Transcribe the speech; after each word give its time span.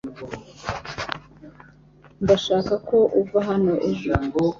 Ndashaka 2.23 2.73
ko 2.87 2.97
uva 3.21 3.39
hano 3.49 3.73
ejo. 3.89 4.11